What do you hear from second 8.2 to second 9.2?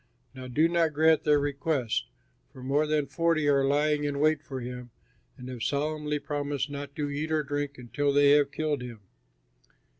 have killed him.